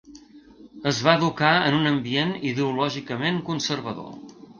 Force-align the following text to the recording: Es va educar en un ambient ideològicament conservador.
Es 0.91 1.01
va 1.07 1.13
educar 1.19 1.51
en 1.67 1.77
un 1.79 1.89
ambient 1.89 2.31
ideològicament 2.53 3.39
conservador. 3.51 4.09